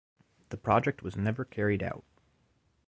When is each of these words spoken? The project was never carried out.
The 0.49 0.57
project 0.57 1.03
was 1.03 1.15
never 1.15 1.45
carried 1.45 1.83
out. 1.83 2.03